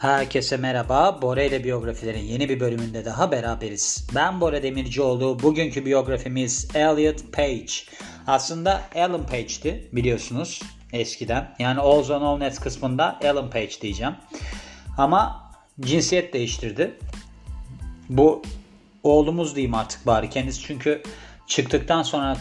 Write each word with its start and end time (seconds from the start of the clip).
Herkese 0.00 0.56
merhaba. 0.56 1.22
Bora 1.22 1.42
ile 1.42 1.64
biyografilerin 1.64 2.24
yeni 2.24 2.48
bir 2.48 2.60
bölümünde 2.60 3.04
daha 3.04 3.32
beraberiz. 3.32 4.06
Ben 4.14 4.40
Bora 4.40 4.62
Demircioğlu. 4.62 5.38
Bugünkü 5.42 5.86
biyografimiz 5.86 6.68
Elliot 6.74 7.32
Page. 7.32 7.72
Aslında 8.26 8.82
Alan 8.94 9.26
Page'ti 9.26 9.88
biliyorsunuz 9.92 10.62
eskiden. 10.92 11.54
Yani 11.58 11.80
All's 11.80 12.10
on 12.10 12.22
All 12.22 12.38
Nets 12.38 12.58
kısmında 12.58 13.18
Alan 13.24 13.50
Page 13.50 13.80
diyeceğim. 13.80 14.14
Ama 14.98 15.52
cinsiyet 15.80 16.32
değiştirdi. 16.32 16.98
Bu 18.08 18.42
oğlumuz 19.02 19.56
diyeyim 19.56 19.74
artık 19.74 20.06
bari 20.06 20.30
kendisi 20.30 20.60
çünkü 20.60 21.02
çıktıktan 21.46 22.02
sonra 22.02 22.36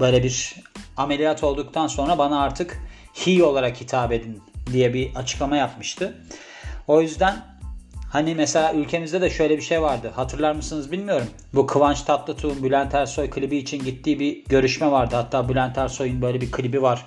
böyle 0.00 0.22
bir 0.22 0.54
ameliyat 0.96 1.44
olduktan 1.44 1.86
sonra 1.86 2.18
bana 2.18 2.40
artık 2.40 2.82
he 3.14 3.44
olarak 3.44 3.80
hitap 3.80 4.12
edin 4.12 4.42
diye 4.72 4.94
bir 4.94 5.14
açıklama 5.14 5.56
yapmıştı. 5.56 6.24
O 6.90 7.00
yüzden 7.00 7.36
hani 8.12 8.34
mesela 8.34 8.72
ülkemizde 8.72 9.20
de 9.20 9.30
şöyle 9.30 9.56
bir 9.56 9.62
şey 9.62 9.82
vardı. 9.82 10.12
Hatırlar 10.14 10.52
mısınız 10.52 10.92
bilmiyorum. 10.92 11.26
Bu 11.54 11.66
Kıvanç 11.66 12.02
Tatlıtuğ'un 12.02 12.62
Bülent 12.62 12.94
Ersoy 12.94 13.30
klibi 13.30 13.56
için 13.56 13.84
gittiği 13.84 14.20
bir 14.20 14.44
görüşme 14.44 14.90
vardı. 14.90 15.16
Hatta 15.16 15.48
Bülent 15.48 15.78
Ersoy'un 15.78 16.22
böyle 16.22 16.40
bir 16.40 16.50
klibi 16.50 16.82
var. 16.82 17.06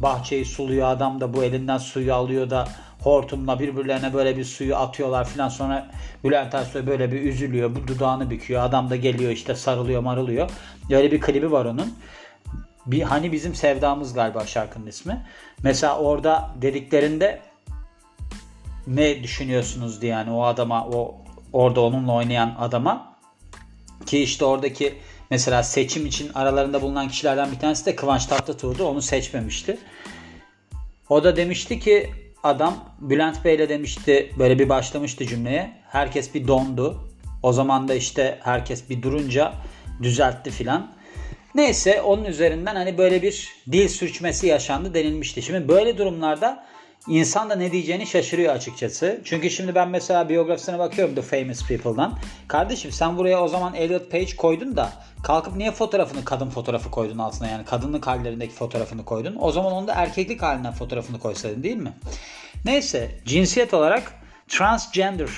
Bahçeyi 0.00 0.44
suluyor 0.44 0.88
adam 0.88 1.20
da 1.20 1.34
bu 1.34 1.44
elinden 1.44 1.78
suyu 1.78 2.14
alıyor 2.14 2.50
da 2.50 2.68
hortumla 3.02 3.58
birbirlerine 3.58 4.14
böyle 4.14 4.36
bir 4.36 4.44
suyu 4.44 4.76
atıyorlar 4.76 5.28
filan 5.28 5.48
sonra 5.48 5.90
Bülent 6.24 6.54
Ersoy 6.54 6.86
böyle 6.86 7.12
bir 7.12 7.22
üzülüyor 7.22 7.76
bu 7.76 7.88
dudağını 7.88 8.30
büküyor 8.30 8.62
adam 8.62 8.90
da 8.90 8.96
geliyor 8.96 9.30
işte 9.30 9.54
sarılıyor 9.54 10.02
marılıyor 10.02 10.50
öyle 10.90 11.12
bir 11.12 11.20
klibi 11.20 11.52
var 11.52 11.64
onun 11.64 11.94
bir 12.86 13.02
hani 13.02 13.32
bizim 13.32 13.54
sevdamız 13.54 14.14
galiba 14.14 14.46
şarkının 14.46 14.86
ismi 14.86 15.26
mesela 15.62 15.98
orada 15.98 16.50
dediklerinde 16.62 17.40
ne 18.86 19.22
düşünüyorsunuz 19.22 20.02
diye 20.02 20.12
yani 20.12 20.30
o 20.30 20.44
adama 20.44 20.86
o 20.86 21.14
orada 21.52 21.80
onunla 21.80 22.12
oynayan 22.12 22.56
adama 22.58 23.16
ki 24.06 24.22
işte 24.22 24.44
oradaki 24.44 24.94
mesela 25.30 25.62
seçim 25.62 26.06
için 26.06 26.30
aralarında 26.34 26.82
bulunan 26.82 27.08
kişilerden 27.08 27.52
bir 27.52 27.58
tanesi 27.58 27.86
de 27.86 27.96
Kıvanç 27.96 28.26
Tatlıtuğ'du 28.26 28.84
onu 28.84 29.02
seçmemişti. 29.02 29.78
O 31.08 31.24
da 31.24 31.36
demişti 31.36 31.80
ki 31.80 32.10
adam 32.42 32.74
Bülent 33.00 33.44
Bey'le 33.44 33.68
demişti 33.68 34.30
böyle 34.38 34.58
bir 34.58 34.68
başlamıştı 34.68 35.26
cümleye. 35.26 35.72
Herkes 35.88 36.34
bir 36.34 36.48
dondu. 36.48 37.08
O 37.42 37.52
zaman 37.52 37.88
da 37.88 37.94
işte 37.94 38.38
herkes 38.42 38.90
bir 38.90 39.02
durunca 39.02 39.54
düzeltti 40.02 40.50
filan. 40.50 40.92
Neyse 41.54 42.02
onun 42.02 42.24
üzerinden 42.24 42.74
hani 42.74 42.98
böyle 42.98 43.22
bir 43.22 43.48
dil 43.72 43.88
sürçmesi 43.88 44.46
yaşandı 44.46 44.94
denilmişti. 44.94 45.42
Şimdi 45.42 45.68
böyle 45.68 45.98
durumlarda 45.98 46.64
insan 47.08 47.50
da 47.50 47.56
ne 47.56 47.72
diyeceğini 47.72 48.06
şaşırıyor 48.06 48.54
açıkçası. 48.54 49.20
Çünkü 49.24 49.50
şimdi 49.50 49.74
ben 49.74 49.88
mesela 49.88 50.28
biyografisine 50.28 50.78
bakıyorum 50.78 51.14
The 51.14 51.22
Famous 51.22 51.68
People'dan. 51.68 52.18
Kardeşim 52.48 52.92
sen 52.92 53.16
buraya 53.16 53.42
o 53.42 53.48
zaman 53.48 53.74
Elliot 53.74 54.10
Page 54.10 54.36
koydun 54.36 54.76
da 54.76 54.92
kalkıp 55.22 55.56
niye 55.56 55.70
fotoğrafını 55.70 56.24
kadın 56.24 56.50
fotoğrafı 56.50 56.90
koydun 56.90 57.18
altına 57.18 57.48
yani 57.48 57.64
kadınlık 57.64 58.06
hallerindeki 58.06 58.54
fotoğrafını 58.54 59.04
koydun. 59.04 59.36
O 59.40 59.52
zaman 59.52 59.72
onu 59.72 59.86
da 59.86 59.94
erkeklik 59.94 60.42
halinden 60.42 60.72
fotoğrafını 60.72 61.18
koysaydın 61.18 61.62
değil 61.62 61.76
mi? 61.76 61.92
Neyse 62.64 63.10
cinsiyet 63.24 63.74
olarak 63.74 64.12
transgender 64.48 65.28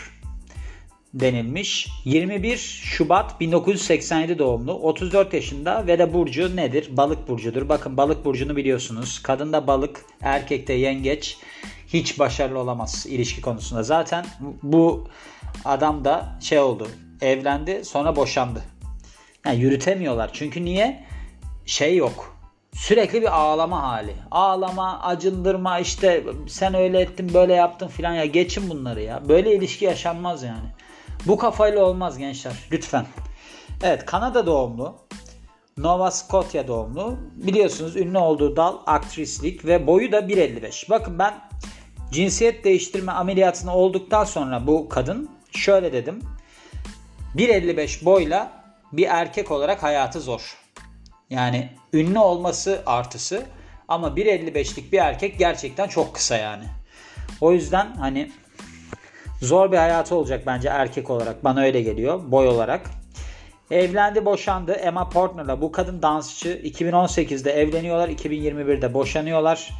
denilmiş. 1.15 1.89
21 2.05 2.57
Şubat 2.57 3.41
1987 3.41 4.39
doğumlu. 4.39 4.73
34 4.73 5.35
yaşında 5.35 5.87
ve 5.87 5.99
de 5.99 6.15
burcu 6.15 6.57
nedir? 6.57 6.97
Balık 6.97 7.29
burcudur. 7.29 7.69
Bakın 7.69 7.97
balık 7.97 8.25
burcunu 8.25 8.57
biliyorsunuz. 8.57 9.23
Kadında 9.23 9.67
balık, 9.67 10.05
erkekte 10.21 10.73
yengeç. 10.73 11.37
Hiç 11.89 12.19
başarılı 12.19 12.59
olamaz 12.59 13.07
ilişki 13.09 13.41
konusunda. 13.41 13.83
Zaten 13.83 14.27
bu 14.62 15.09
adam 15.65 16.05
da 16.05 16.39
şey 16.41 16.59
oldu. 16.59 16.89
Evlendi 17.21 17.84
sonra 17.84 18.17
boşandı. 18.17 18.62
Yani 19.47 19.61
yürütemiyorlar. 19.61 20.31
Çünkü 20.33 20.65
niye? 20.65 21.05
Şey 21.67 21.97
yok. 21.97 22.37
Sürekli 22.73 23.23
bir 23.23 23.37
ağlama 23.37 23.83
hali. 23.83 24.12
Ağlama, 24.31 25.03
acındırma 25.03 25.78
işte 25.78 26.25
sen 26.49 26.75
öyle 26.75 27.00
ettin 27.00 27.34
böyle 27.34 27.55
yaptın 27.55 27.88
filan 27.88 28.15
ya 28.15 28.25
geçin 28.25 28.71
bunları 28.71 29.03
ya. 29.03 29.28
Böyle 29.28 29.56
ilişki 29.56 29.84
yaşanmaz 29.84 30.43
yani. 30.43 30.69
Bu 31.27 31.38
kafayla 31.38 31.84
olmaz 31.84 32.19
gençler. 32.19 32.53
Lütfen. 32.72 33.06
Evet 33.82 34.06
Kanada 34.06 34.47
doğumlu. 34.47 34.97
Nova 35.77 36.10
Scotia 36.10 36.69
doğumlu. 36.69 37.16
Biliyorsunuz 37.34 37.97
ünlü 37.97 38.19
olduğu 38.19 38.56
dal 38.56 38.78
aktrislik 38.87 39.65
ve 39.65 39.87
boyu 39.87 40.12
da 40.12 40.19
1.55. 40.19 40.91
Bakın 40.91 41.19
ben 41.19 41.34
cinsiyet 42.12 42.65
değiştirme 42.65 43.12
ameliyatını 43.12 43.75
olduktan 43.75 44.25
sonra 44.25 44.66
bu 44.66 44.88
kadın 44.88 45.31
şöyle 45.50 45.93
dedim. 45.93 46.22
1.55 47.37 48.05
boyla 48.05 48.53
bir 48.93 49.06
erkek 49.10 49.50
olarak 49.50 49.82
hayatı 49.82 50.21
zor. 50.21 50.56
Yani 51.31 51.71
ünlü 51.93 52.19
olması 52.19 52.82
artısı 52.87 53.47
ama 53.88 54.09
1.55'lik 54.09 54.93
bir 54.93 54.99
erkek 54.99 55.38
gerçekten 55.38 55.88
çok 55.88 56.15
kısa 56.15 56.37
yani. 56.37 56.65
O 57.41 57.53
yüzden 57.53 57.97
hani 57.97 58.32
Zor 59.47 59.73
bir 59.73 59.77
hayatı 59.77 60.15
olacak 60.15 60.43
bence 60.47 60.69
erkek 60.69 61.11
olarak. 61.11 61.45
Bana 61.45 61.61
öyle 61.61 61.83
geliyor 61.83 62.21
boy 62.31 62.49
olarak. 62.49 62.91
Evlendi 63.71 64.25
boşandı 64.25 64.73
Emma 64.73 65.09
Portner'la. 65.09 65.61
Bu 65.61 65.73
kadın 65.73 66.03
dansçı. 66.03 66.49
2018'de 66.49 67.53
evleniyorlar. 67.53 68.09
2021'de 68.09 68.95
boşanıyorlar. 68.95 69.71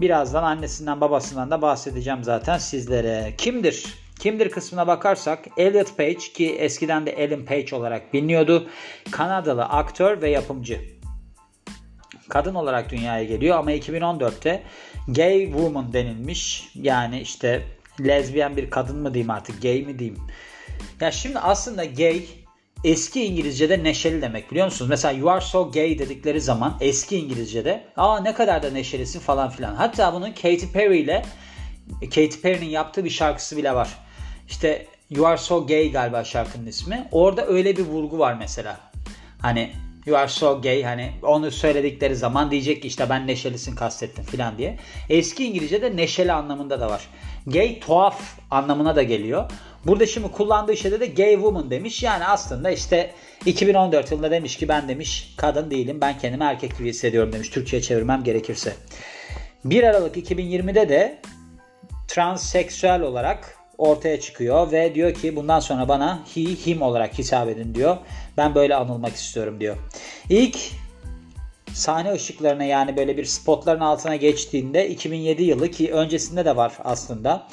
Birazdan 0.00 0.42
annesinden 0.42 1.00
babasından 1.00 1.50
da 1.50 1.62
bahsedeceğim 1.62 2.24
zaten 2.24 2.58
sizlere. 2.58 3.34
Kimdir? 3.38 3.84
Kimdir 4.20 4.50
kısmına 4.50 4.86
bakarsak 4.86 5.44
Elliot 5.56 5.96
Page 5.96 6.14
ki 6.14 6.56
eskiden 6.56 7.06
de 7.06 7.10
Ellen 7.10 7.44
Page 7.44 7.76
olarak 7.76 8.14
biliniyordu. 8.14 8.68
Kanadalı 9.10 9.64
aktör 9.64 10.22
ve 10.22 10.30
yapımcı. 10.30 10.80
Kadın 12.28 12.54
olarak 12.54 12.90
dünyaya 12.90 13.24
geliyor 13.24 13.58
ama 13.58 13.72
2014'te 13.72 14.62
gay 15.08 15.44
woman 15.46 15.92
denilmiş. 15.92 16.70
Yani 16.74 17.20
işte 17.20 17.62
lezbiyen 18.00 18.56
bir 18.56 18.70
kadın 18.70 18.98
mı 18.98 19.14
diyeyim 19.14 19.30
artık 19.30 19.62
gay 19.62 19.82
mi 19.82 19.98
diyeyim. 19.98 20.18
Ya 21.00 21.10
şimdi 21.10 21.38
aslında 21.38 21.84
gay 21.84 22.26
eski 22.84 23.24
İngilizce'de 23.24 23.84
neşeli 23.84 24.22
demek 24.22 24.50
biliyor 24.50 24.66
musunuz? 24.66 24.88
Mesela 24.88 25.18
you 25.18 25.30
are 25.30 25.40
so 25.40 25.70
gay 25.70 25.98
dedikleri 25.98 26.40
zaman 26.40 26.76
eski 26.80 27.18
İngilizce'de 27.18 27.84
aa 27.96 28.20
ne 28.20 28.34
kadar 28.34 28.62
da 28.62 28.70
neşelisin 28.70 29.20
falan 29.20 29.50
filan. 29.50 29.74
Hatta 29.74 30.14
bunun 30.14 30.32
Katy 30.32 30.66
Perry 30.72 30.98
ile 30.98 31.22
Katy 32.00 32.40
Perry'nin 32.42 32.70
yaptığı 32.70 33.04
bir 33.04 33.10
şarkısı 33.10 33.56
bile 33.56 33.74
var. 33.74 33.88
İşte 34.48 34.86
You 35.10 35.26
Are 35.26 35.38
So 35.38 35.66
Gay 35.66 35.90
galiba 35.90 36.24
şarkının 36.24 36.66
ismi. 36.66 37.08
Orada 37.12 37.46
öyle 37.46 37.76
bir 37.76 37.84
vurgu 37.84 38.18
var 38.18 38.34
mesela. 38.34 38.80
Hani 39.42 39.72
You 40.06 40.18
are 40.18 40.28
so 40.28 40.62
gay 40.62 40.82
hani 40.82 41.12
onu 41.22 41.50
söyledikleri 41.50 42.16
zaman 42.16 42.50
diyecek 42.50 42.82
ki 42.82 42.88
işte 42.88 43.10
ben 43.10 43.26
neşelisin 43.26 43.74
kastettim 43.74 44.24
filan 44.24 44.58
diye. 44.58 44.78
Eski 45.08 45.44
İngilizce'de 45.44 45.96
neşeli 45.96 46.32
anlamında 46.32 46.80
da 46.80 46.90
var. 46.90 47.08
Gay 47.46 47.80
tuhaf 47.80 48.22
anlamına 48.50 48.96
da 48.96 49.02
geliyor. 49.02 49.50
Burada 49.86 50.06
şimdi 50.06 50.32
kullandığı 50.32 50.76
şeyde 50.76 51.00
de 51.00 51.06
gay 51.06 51.32
woman 51.34 51.70
demiş. 51.70 52.02
Yani 52.02 52.24
aslında 52.24 52.70
işte 52.70 53.10
2014 53.46 54.10
yılında 54.10 54.30
demiş 54.30 54.56
ki 54.56 54.68
ben 54.68 54.88
demiş 54.88 55.34
kadın 55.36 55.70
değilim 55.70 56.00
ben 56.00 56.18
kendimi 56.18 56.44
erkek 56.44 56.78
gibi 56.78 56.88
hissediyorum 56.88 57.32
demiş. 57.32 57.48
Türkçe'ye 57.48 57.82
çevirmem 57.82 58.24
gerekirse. 58.24 58.72
1 59.64 59.82
Aralık 59.82 60.16
2020'de 60.16 60.88
de 60.88 61.18
transseksüel 62.08 63.00
olarak 63.00 63.55
ortaya 63.78 64.20
çıkıyor 64.20 64.72
ve 64.72 64.94
diyor 64.94 65.14
ki 65.14 65.36
bundan 65.36 65.60
sonra 65.60 65.88
bana 65.88 66.22
he, 66.34 66.40
him 66.40 66.82
olarak 66.82 67.18
hitap 67.18 67.48
edin 67.48 67.74
diyor. 67.74 67.96
Ben 68.36 68.54
böyle 68.54 68.74
anılmak 68.74 69.14
istiyorum 69.14 69.60
diyor. 69.60 69.76
İlk 70.30 70.58
sahne 71.72 72.12
ışıklarına 72.12 72.64
yani 72.64 72.96
böyle 72.96 73.16
bir 73.16 73.24
spotların 73.24 73.80
altına 73.80 74.16
geçtiğinde 74.16 74.88
2007 74.88 75.42
yılı 75.42 75.70
ki 75.70 75.92
öncesinde 75.92 76.44
de 76.44 76.56
var 76.56 76.72
aslında. 76.84 77.48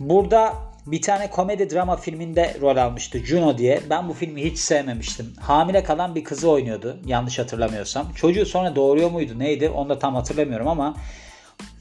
Burada 0.00 0.54
bir 0.86 1.02
tane 1.02 1.30
komedi 1.30 1.70
drama 1.70 1.96
filminde 1.96 2.56
rol 2.60 2.76
almıştı 2.76 3.18
Juno 3.18 3.58
diye. 3.58 3.80
Ben 3.90 4.08
bu 4.08 4.12
filmi 4.12 4.44
hiç 4.44 4.58
sevmemiştim. 4.58 5.34
Hamile 5.40 5.84
kalan 5.84 6.14
bir 6.14 6.24
kızı 6.24 6.50
oynuyordu 6.50 6.96
yanlış 7.06 7.38
hatırlamıyorsam. 7.38 8.12
Çocuğu 8.12 8.46
sonra 8.46 8.76
doğuruyor 8.76 9.10
muydu 9.10 9.38
neydi 9.38 9.68
onu 9.68 9.88
da 9.88 9.98
tam 9.98 10.14
hatırlamıyorum 10.14 10.68
ama 10.68 10.96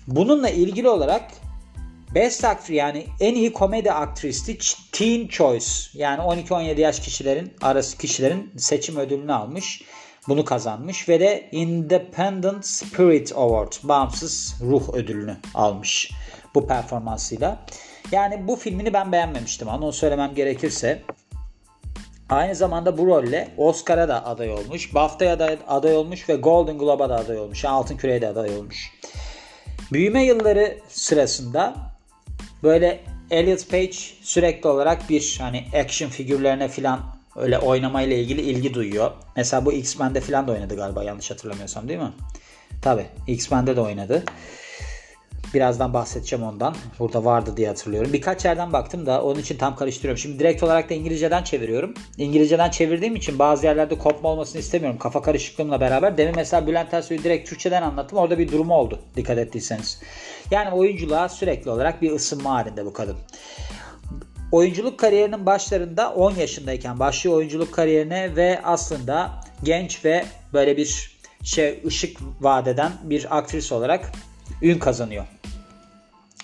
bununla 0.08 0.50
ilgili 0.50 0.90
olarak 0.90 1.22
Best 2.16 2.46
Actor 2.46 2.74
yani 2.74 3.08
en 3.20 3.36
iyi 3.36 3.54
komedi 3.54 3.92
aktristi 3.92 4.58
Teen 4.92 5.28
Choice 5.28 5.66
yani 5.94 6.22
12-17 6.22 6.80
yaş 6.80 7.00
kişilerin 7.00 7.54
arası 7.62 7.98
kişilerin 7.98 8.52
seçim 8.58 8.98
ödülünü 8.98 9.34
almış. 9.34 9.84
Bunu 10.28 10.46
kazanmış 10.46 11.10
ve 11.10 11.20
de 11.20 11.50
Independent 11.52 12.66
Spirit 12.66 13.32
Award 13.36 13.74
bağımsız 13.84 14.56
ruh 14.62 14.94
ödülünü 14.94 15.38
almış 15.54 16.12
bu 16.56 16.68
performansıyla. 16.68 17.66
Yani 18.12 18.48
bu 18.48 18.56
filmini 18.56 18.94
ben 18.94 19.12
beğenmemiştim 19.12 19.68
onu 19.68 19.94
söylemem 19.94 20.36
gerekirse. 20.36 21.02
Aynı 22.30 22.56
zamanda 22.56 22.98
bu 22.98 23.08
rolle 23.08 23.48
Oscar'a 23.58 24.08
da 24.08 24.26
aday 24.26 24.52
olmuş. 24.52 24.96
BAFTA'ya 24.96 25.40
da 25.40 25.58
aday 25.68 25.98
olmuş 25.98 26.30
ve 26.30 26.36
Golden 26.36 26.78
Globe'a 26.78 27.10
da 27.10 27.16
aday 27.16 27.40
olmuş. 27.40 27.64
Yani 27.64 27.74
Altın 27.74 27.98
Küre'ye 27.98 28.22
de 28.22 28.28
aday 28.28 28.58
olmuş. 28.58 28.92
Büyüme 29.92 30.26
yılları 30.26 30.78
sırasında 30.90 31.91
böyle 32.64 33.04
Elliot 33.32 33.70
Page 33.70 33.96
sürekli 34.22 34.70
olarak 34.70 35.10
bir 35.10 35.38
hani 35.40 35.66
action 35.84 36.10
figürlerine 36.10 36.68
filan 36.68 37.00
öyle 37.36 37.60
oynamayla 37.60 38.16
ilgili 38.18 38.42
ilgi 38.42 38.74
duyuyor. 38.74 39.12
Mesela 39.36 39.66
bu 39.66 39.74
X-Men'de 39.74 40.22
filan 40.22 40.48
da 40.48 40.52
oynadı 40.52 40.76
galiba 40.76 41.04
yanlış 41.04 41.32
hatırlamıyorsam 41.32 41.88
değil 41.88 42.00
mi? 42.00 42.12
Tabi 42.82 43.06
X-Men'de 43.28 43.76
de 43.76 43.82
oynadı. 43.82 44.24
Birazdan 45.54 45.94
bahsedeceğim 45.94 46.46
ondan. 46.46 46.76
Burada 47.00 47.26
vardı 47.26 47.58
diye 47.58 47.68
hatırlıyorum. 47.68 48.14
Birkaç 48.14 48.46
yerden 48.46 48.74
baktım 48.74 49.06
da 49.06 49.24
onun 49.24 49.40
için 49.40 49.58
tam 49.58 49.76
karıştırıyorum. 49.76 50.18
Şimdi 50.18 50.40
direkt 50.40 50.64
olarak 50.64 50.90
da 50.90 50.94
İngilizceden 50.94 51.44
çeviriyorum. 51.44 51.94
İngilizceden 52.18 52.70
çevirdiğim 52.70 53.16
için 53.16 53.40
bazı 53.40 53.66
yerlerde 53.66 53.98
kopma 53.98 54.30
olmasını 54.30 54.62
istemiyorum. 54.62 55.00
Kafa 55.00 55.22
karışıklığımla 55.22 55.82
beraber. 55.82 56.18
Demin 56.18 56.36
mesela 56.36 56.68
Bülent 56.68 56.94
Ersoy'u 56.94 57.24
direkt 57.24 57.50
Türkçeden 57.50 57.82
anlattım. 57.82 58.18
Orada 58.18 58.40
bir 58.40 58.52
durumu 58.52 58.76
oldu. 58.76 59.00
Dikkat 59.16 59.38
ettiyseniz. 59.38 60.02
Yani 60.52 60.72
oyunculuğa 60.72 61.30
sürekli 61.30 61.72
olarak 61.72 62.02
bir 62.02 62.12
ısınma 62.12 62.50
halinde 62.50 62.86
bu 62.86 62.94
kadın. 62.94 63.18
Oyunculuk 64.52 65.00
kariyerinin 65.00 65.46
başlarında 65.46 66.14
10 66.14 66.36
yaşındayken 66.36 67.00
başlıyor 67.00 67.38
oyunculuk 67.38 67.74
kariyerine 67.74 68.36
ve 68.36 68.62
aslında 68.64 69.32
genç 69.64 70.06
ve 70.06 70.26
böyle 70.54 70.78
bir 70.78 71.18
şey 71.44 71.82
ışık 71.86 72.18
vadeden 72.42 72.92
bir 73.04 73.38
aktris 73.38 73.72
olarak 73.72 74.12
ün 74.62 74.80
kazanıyor. 74.80 75.26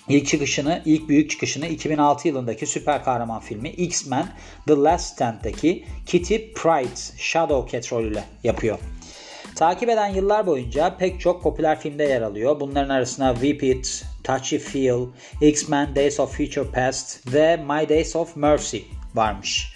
İlk 0.08 0.26
çıkışını, 0.26 0.82
ilk 0.84 1.08
büyük 1.08 1.30
çıkışını 1.30 1.66
2006 1.66 2.28
yılındaki 2.28 2.66
süper 2.66 3.04
kahraman 3.04 3.40
filmi 3.40 3.68
X-Men 3.68 4.28
The 4.66 4.74
Last 4.74 5.14
Stand'daki 5.14 5.84
Kitty 6.06 6.36
Pryde 6.36 7.18
Shadowcat 7.18 7.92
rolüyle 7.92 8.24
yapıyor. 8.44 8.78
Takip 9.56 9.88
eden 9.88 10.08
yıllar 10.08 10.46
boyunca 10.46 10.96
pek 10.96 11.20
çok 11.20 11.42
popüler 11.42 11.80
filmde 11.80 12.04
yer 12.04 12.22
alıyor. 12.22 12.60
Bunların 12.60 12.88
arasında 12.88 13.34
Whip 13.34 13.62
It, 13.62 14.04
Touchy 14.24 14.58
Feel, 14.58 15.06
X-Men 15.40 15.96
Days 15.96 16.20
of 16.20 16.36
Future 16.36 16.70
Past 16.70 17.34
ve 17.34 17.56
My 17.56 17.88
Days 17.88 18.16
of 18.16 18.36
Mercy 18.36 18.78
varmış. 19.14 19.74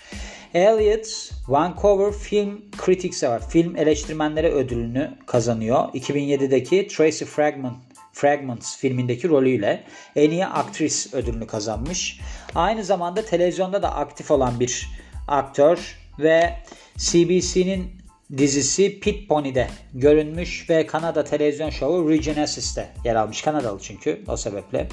Elliot 0.54 1.30
Vancouver 1.48 2.12
Film 2.12 2.64
Critics 2.84 3.24
Award, 3.24 3.50
film 3.50 3.76
eleştirmenleri 3.76 4.48
ödülünü 4.48 5.10
kazanıyor. 5.26 5.88
2007'deki 5.88 6.86
Tracy 6.86 7.24
Fragment 7.24 7.91
Fragments 8.12 8.76
filmindeki 8.76 9.28
rolüyle 9.28 9.84
en 10.16 10.30
iyi 10.30 10.46
aktris 10.46 11.14
ödülünü 11.14 11.46
kazanmış. 11.46 12.20
Aynı 12.54 12.84
zamanda 12.84 13.24
televizyonda 13.24 13.82
da 13.82 13.94
aktif 13.94 14.30
olan 14.30 14.60
bir 14.60 14.88
aktör 15.28 15.98
ve 16.18 16.58
CBC'nin 16.96 18.02
dizisi 18.36 19.00
Pit 19.00 19.28
Pony'de 19.28 19.68
görünmüş 19.94 20.70
ve 20.70 20.86
Kanada 20.86 21.24
televizyon 21.24 21.70
şovu 21.70 22.10
Regenasis'te 22.10 22.88
yer 23.04 23.14
almış. 23.14 23.42
Kanadalı 23.42 23.78
çünkü 23.82 24.22
o 24.28 24.36
sebeple. 24.36 24.88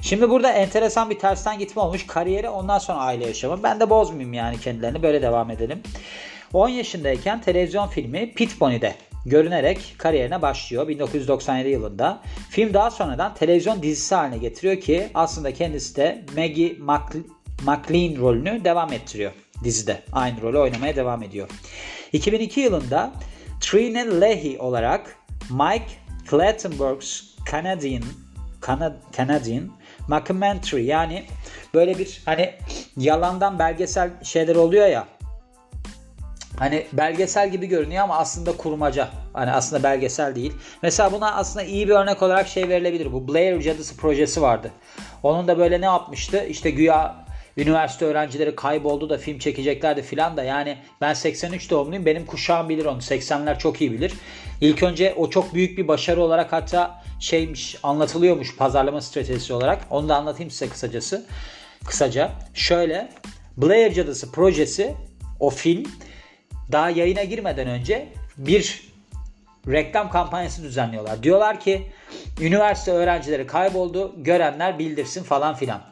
Şimdi 0.00 0.30
burada 0.30 0.50
enteresan 0.50 1.10
bir 1.10 1.18
tersten 1.18 1.58
gitme 1.58 1.82
olmuş. 1.82 2.06
Kariyeri 2.06 2.48
ondan 2.48 2.78
sonra 2.78 2.98
aile 2.98 3.26
yaşamı. 3.26 3.62
Ben 3.62 3.80
de 3.80 3.90
bozmayayım 3.90 4.32
yani 4.32 4.60
kendilerini. 4.60 5.02
Böyle 5.02 5.22
devam 5.22 5.50
edelim. 5.50 5.82
10 6.52 6.68
yaşındayken 6.68 7.40
televizyon 7.40 7.88
filmi 7.88 8.34
Pit 8.34 8.58
Pony'de 8.58 8.94
görünerek 9.26 9.94
kariyerine 9.98 10.42
başlıyor 10.42 10.88
1997 10.88 11.68
yılında. 11.68 12.20
Film 12.50 12.74
daha 12.74 12.90
sonradan 12.90 13.34
televizyon 13.34 13.82
dizisi 13.82 14.14
haline 14.14 14.38
getiriyor 14.38 14.80
ki 14.80 15.08
aslında 15.14 15.54
kendisi 15.54 15.96
de 15.96 16.24
Maggie 16.36 16.76
McLean 17.62 18.20
rolünü 18.20 18.64
devam 18.64 18.92
ettiriyor 18.92 19.32
dizide. 19.64 20.02
Aynı 20.12 20.42
rolü 20.42 20.58
oynamaya 20.58 20.96
devam 20.96 21.22
ediyor. 21.22 21.48
2002 22.12 22.60
yılında 22.60 23.12
Trina 23.60 24.20
Leahy 24.20 24.56
olarak 24.58 25.16
Mike 25.50 25.86
Clattenburg's 26.30 27.22
Canadian 27.50 28.02
Canadian 29.16 29.70
Mockumentary 30.08 30.84
yani 30.84 31.24
böyle 31.74 31.98
bir 31.98 32.22
hani 32.24 32.54
yalandan 32.96 33.58
belgesel 33.58 34.10
şeyler 34.22 34.56
oluyor 34.56 34.86
ya 34.86 35.08
Hani 36.58 36.86
belgesel 36.92 37.50
gibi 37.50 37.66
görünüyor 37.66 38.04
ama 38.04 38.18
aslında 38.18 38.56
kurmaca. 38.56 39.08
Hani 39.32 39.50
aslında 39.50 39.82
belgesel 39.82 40.34
değil. 40.34 40.52
Mesela 40.82 41.12
buna 41.12 41.34
aslında 41.34 41.64
iyi 41.64 41.88
bir 41.88 41.94
örnek 41.94 42.22
olarak 42.22 42.48
şey 42.48 42.68
verilebilir. 42.68 43.12
Bu 43.12 43.28
Blair 43.28 43.62
Cadısı 43.62 43.96
projesi 43.96 44.42
vardı. 44.42 44.70
Onun 45.22 45.48
da 45.48 45.58
böyle 45.58 45.80
ne 45.80 45.84
yapmıştı? 45.84 46.46
İşte 46.48 46.70
güya 46.70 47.24
üniversite 47.56 48.04
öğrencileri 48.04 48.56
kayboldu 48.56 49.10
da 49.10 49.18
film 49.18 49.38
çekeceklerdi 49.38 50.02
filan 50.02 50.36
da 50.36 50.44
yani 50.44 50.78
ben 51.00 51.14
83 51.14 51.70
doğumluyum 51.70 52.06
benim 52.06 52.26
kuşağım 52.26 52.68
bilir 52.68 52.84
onu 52.84 52.98
80'ler 52.98 53.58
çok 53.58 53.80
iyi 53.80 53.92
bilir. 53.92 54.14
İlk 54.60 54.82
önce 54.82 55.14
o 55.16 55.30
çok 55.30 55.54
büyük 55.54 55.78
bir 55.78 55.88
başarı 55.88 56.20
olarak 56.20 56.52
hatta 56.52 57.02
şeymiş 57.20 57.76
anlatılıyormuş 57.82 58.56
pazarlama 58.56 59.00
stratejisi 59.00 59.52
olarak 59.52 59.86
onu 59.90 60.08
da 60.08 60.16
anlatayım 60.16 60.50
size 60.50 60.68
kısacası. 60.68 61.26
Kısaca 61.86 62.30
şöyle 62.54 63.08
Blair 63.56 63.92
Cadısı 63.92 64.32
projesi 64.32 64.94
o 65.40 65.50
film 65.50 65.84
daha 66.72 66.90
yayına 66.90 67.24
girmeden 67.24 67.68
önce 67.68 68.08
bir 68.36 68.94
reklam 69.68 70.10
kampanyası 70.10 70.62
düzenliyorlar. 70.62 71.22
Diyorlar 71.22 71.60
ki 71.60 71.86
üniversite 72.40 72.92
öğrencileri 72.92 73.46
kayboldu, 73.46 74.14
görenler 74.16 74.78
bildirsin 74.78 75.22
falan 75.22 75.54
filan. 75.54 75.82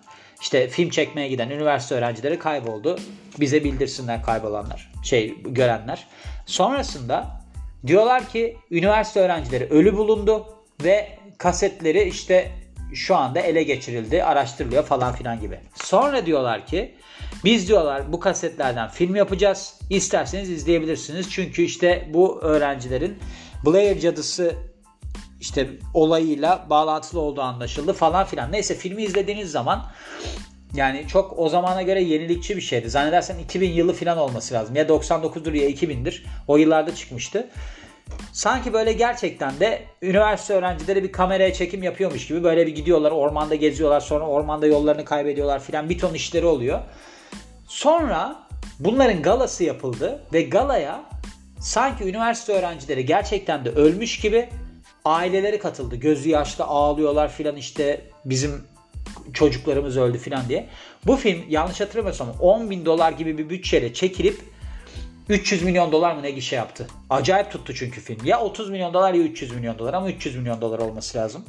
İşte 0.40 0.68
film 0.68 0.90
çekmeye 0.90 1.28
giden 1.28 1.50
üniversite 1.50 1.94
öğrencileri 1.94 2.38
kayboldu. 2.38 2.98
Bize 3.40 3.64
bildirsinler 3.64 4.22
kaybolanlar, 4.22 4.92
şey 5.04 5.34
görenler. 5.42 6.06
Sonrasında 6.46 7.26
diyorlar 7.86 8.28
ki 8.28 8.56
üniversite 8.70 9.20
öğrencileri 9.20 9.64
ölü 9.64 9.96
bulundu 9.96 10.46
ve 10.84 11.18
kasetleri 11.38 12.02
işte 12.02 12.50
şu 12.94 13.16
anda 13.16 13.40
ele 13.40 13.62
geçirildi, 13.62 14.24
araştırılıyor 14.24 14.84
falan 14.84 15.14
filan 15.14 15.40
gibi. 15.40 15.60
Sonra 15.74 16.26
diyorlar 16.26 16.66
ki 16.66 16.94
biz 17.44 17.68
diyorlar 17.68 18.12
bu 18.12 18.20
kasetlerden 18.20 18.88
film 18.88 19.16
yapacağız. 19.16 19.74
İsterseniz 19.90 20.50
izleyebilirsiniz. 20.50 21.30
Çünkü 21.30 21.62
işte 21.62 22.08
bu 22.14 22.40
öğrencilerin 22.40 23.18
Blair 23.66 24.00
cadısı 24.00 24.54
işte 25.40 25.70
olayıyla 25.94 26.66
bağlantılı 26.70 27.20
olduğu 27.20 27.42
anlaşıldı 27.42 27.92
falan 27.92 28.26
filan. 28.26 28.52
Neyse 28.52 28.74
filmi 28.74 29.02
izlediğiniz 29.02 29.50
zaman 29.50 29.86
yani 30.74 31.04
çok 31.08 31.38
o 31.38 31.48
zamana 31.48 31.82
göre 31.82 32.02
yenilikçi 32.02 32.56
bir 32.56 32.60
şeydi. 32.60 32.90
Zannedersen 32.90 33.38
2000 33.38 33.70
yılı 33.70 33.92
falan 33.92 34.18
olması 34.18 34.54
lazım. 34.54 34.76
Ya 34.76 34.84
99'dur 34.84 35.56
ya 35.56 35.70
2000'dir. 35.70 36.24
O 36.48 36.56
yıllarda 36.56 36.94
çıkmıştı. 36.94 37.48
Sanki 38.32 38.72
böyle 38.72 38.92
gerçekten 38.92 39.60
de 39.60 39.82
üniversite 40.02 40.54
öğrencileri 40.54 41.04
bir 41.04 41.12
kameraya 41.12 41.52
çekim 41.52 41.82
yapıyormuş 41.82 42.26
gibi 42.26 42.44
böyle 42.44 42.66
bir 42.66 42.74
gidiyorlar 42.74 43.10
ormanda 43.10 43.54
geziyorlar 43.54 44.00
sonra 44.00 44.26
ormanda 44.26 44.66
yollarını 44.66 45.04
kaybediyorlar 45.04 45.60
filan 45.60 45.90
bir 45.90 45.98
ton 45.98 46.14
işleri 46.14 46.46
oluyor. 46.46 46.80
Sonra 47.72 48.36
bunların 48.80 49.22
galası 49.22 49.64
yapıldı 49.64 50.22
ve 50.32 50.42
galaya 50.42 51.04
sanki 51.60 52.04
üniversite 52.04 52.52
öğrencileri 52.52 53.06
gerçekten 53.06 53.64
de 53.64 53.70
ölmüş 53.70 54.20
gibi 54.20 54.48
aileleri 55.04 55.58
katıldı. 55.58 55.96
Gözü 55.96 56.28
yaşlı 56.28 56.64
ağlıyorlar 56.64 57.32
filan 57.32 57.56
işte 57.56 58.00
bizim 58.24 58.64
çocuklarımız 59.32 59.96
öldü 59.96 60.18
filan 60.18 60.48
diye. 60.48 60.68
Bu 61.06 61.16
film 61.16 61.44
yanlış 61.48 61.80
hatırlamıyorsam 61.80 62.28
10 62.40 62.70
bin 62.70 62.84
dolar 62.84 63.12
gibi 63.12 63.38
bir 63.38 63.50
bütçeyle 63.50 63.94
çekilip 63.94 64.40
300 65.28 65.62
milyon 65.62 65.92
dolar 65.92 66.14
mı 66.14 66.22
ne 66.22 66.30
gişe 66.30 66.56
yaptı. 66.56 66.86
Acayip 67.10 67.52
tuttu 67.52 67.74
çünkü 67.74 68.00
film. 68.00 68.24
Ya 68.24 68.40
30 68.40 68.70
milyon 68.70 68.94
dolar 68.94 69.14
ya 69.14 69.22
300 69.22 69.52
milyon 69.52 69.78
dolar 69.78 69.94
ama 69.94 70.10
300 70.10 70.36
milyon 70.36 70.60
dolar 70.60 70.78
olması 70.78 71.18
lazım. 71.18 71.44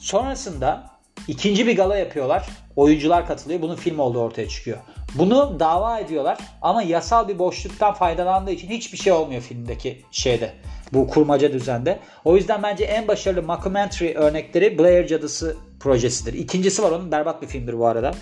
Sonrasında 0.00 0.90
ikinci 1.28 1.66
bir 1.66 1.76
gala 1.76 1.96
yapıyorlar. 1.96 2.48
Oyuncular 2.76 3.26
katılıyor. 3.26 3.62
Bunun 3.62 3.76
film 3.76 3.98
olduğu 3.98 4.20
ortaya 4.20 4.48
çıkıyor. 4.48 4.78
Bunu 5.14 5.56
dava 5.60 5.98
ediyorlar 5.98 6.38
ama 6.62 6.82
yasal 6.82 7.28
bir 7.28 7.38
boşluktan 7.38 7.94
faydalandığı 7.94 8.50
için 8.50 8.68
hiçbir 8.68 8.98
şey 8.98 9.12
olmuyor 9.12 9.42
filmdeki 9.42 10.02
şeyde. 10.10 10.52
Bu 10.92 11.08
kurmaca 11.08 11.52
düzende. 11.52 11.98
O 12.24 12.36
yüzden 12.36 12.62
bence 12.62 12.84
en 12.84 13.08
başarılı 13.08 13.42
mockumentary 13.42 14.14
örnekleri 14.14 14.78
Blair 14.78 15.06
Cadısı 15.06 15.56
projesidir. 15.80 16.32
İkincisi 16.32 16.82
var 16.82 16.90
onun 16.90 17.12
berbat 17.12 17.42
bir 17.42 17.46
filmdir 17.46 17.78
bu 17.78 17.86
arada. 17.86 18.14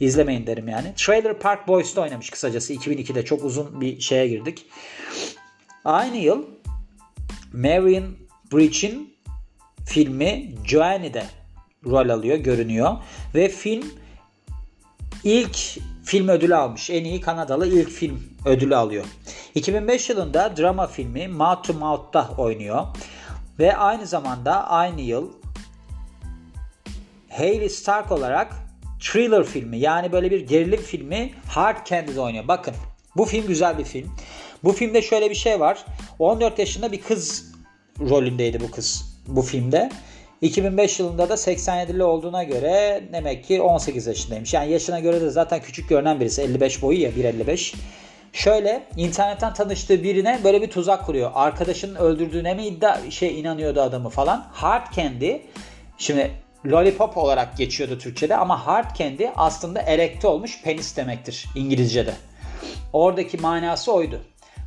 İzlemeyin 0.00 0.46
derim 0.46 0.68
yani. 0.68 0.92
Trailer 0.96 1.38
Park 1.38 1.68
Boys'ta 1.68 2.00
oynamış 2.00 2.30
kısacası. 2.30 2.74
2002'de 2.74 3.24
çok 3.24 3.44
uzun 3.44 3.80
bir 3.80 4.00
şeye 4.00 4.28
girdik. 4.28 4.66
Aynı 5.84 6.16
yıl 6.16 6.44
Marion 7.52 8.04
Bridge'in 8.52 9.14
filmi 9.86 10.54
Joanne'de 10.64 11.24
rol 11.86 12.08
alıyor, 12.08 12.36
görünüyor. 12.36 12.96
Ve 13.34 13.48
film 13.48 13.84
ilk 15.24 15.58
film 16.04 16.28
ödülü 16.28 16.54
almış. 16.56 16.90
En 16.90 17.04
iyi 17.04 17.20
Kanadalı 17.20 17.66
ilk 17.66 17.90
film 17.90 18.22
ödülü 18.46 18.76
alıyor. 18.76 19.04
2005 19.54 20.10
yılında 20.10 20.56
drama 20.56 20.86
filmi 20.86 21.28
Mouth 21.28 21.62
to 21.62 21.72
Mouth'ta 21.72 22.30
oynuyor. 22.38 22.86
Ve 23.58 23.76
aynı 23.76 24.06
zamanda 24.06 24.68
aynı 24.68 25.00
yıl 25.00 25.32
Hayley 27.28 27.68
Stark 27.68 28.12
olarak 28.12 28.54
thriller 29.00 29.44
filmi 29.44 29.78
yani 29.78 30.12
böyle 30.12 30.30
bir 30.30 30.40
gerilim 30.40 30.80
filmi 30.80 31.32
Hard 31.48 31.86
Candy'de 31.86 32.20
oynuyor. 32.20 32.48
Bakın 32.48 32.74
bu 33.16 33.24
film 33.24 33.46
güzel 33.46 33.78
bir 33.78 33.84
film. 33.84 34.10
Bu 34.64 34.72
filmde 34.72 35.02
şöyle 35.02 35.30
bir 35.30 35.34
şey 35.34 35.60
var. 35.60 35.84
14 36.18 36.58
yaşında 36.58 36.92
bir 36.92 37.00
kız 37.00 37.52
rolündeydi 38.00 38.60
bu 38.60 38.70
kız 38.70 39.16
bu 39.26 39.42
filmde. 39.42 39.90
2005 40.42 41.00
yılında 41.00 41.28
da 41.28 41.34
87'li 41.34 42.04
olduğuna 42.04 42.42
göre 42.42 43.02
demek 43.12 43.44
ki 43.44 43.62
18 43.62 44.06
yaşındaymış. 44.06 44.54
Yani 44.54 44.72
yaşına 44.72 45.00
göre 45.00 45.20
de 45.20 45.30
zaten 45.30 45.60
küçük 45.62 45.88
görünen 45.88 46.20
birisi. 46.20 46.42
55 46.42 46.82
boyu 46.82 47.00
ya 47.00 47.10
1.55. 47.10 47.74
Şöyle 48.32 48.82
internetten 48.96 49.54
tanıştığı 49.54 50.02
birine 50.02 50.40
böyle 50.44 50.62
bir 50.62 50.70
tuzak 50.70 51.06
kuruyor. 51.06 51.30
Arkadaşının 51.34 51.94
öldürdüğüne 51.94 52.54
mi 52.54 52.66
iddia 52.66 53.10
şey 53.10 53.40
inanıyordu 53.40 53.80
adamı 53.80 54.08
falan. 54.08 54.46
Hard 54.52 54.94
Candy 54.96 55.36
şimdi 55.98 56.30
lollipop 56.66 57.16
olarak 57.16 57.56
geçiyordu 57.56 57.98
Türkçe'de 57.98 58.36
ama 58.36 58.66
hard 58.66 58.96
candy 58.96 59.26
aslında 59.36 59.82
erekte 59.82 60.26
olmuş 60.28 60.62
penis 60.62 60.96
demektir 60.96 61.46
İngilizce'de. 61.54 62.14
Oradaki 62.92 63.36
manası 63.36 63.92
oydu. 63.92 64.20